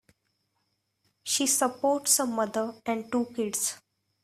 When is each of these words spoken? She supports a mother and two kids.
She 1.21 1.45
supports 1.45 2.17
a 2.17 2.25
mother 2.25 2.73
and 2.87 3.11
two 3.11 3.27
kids. 3.35 3.77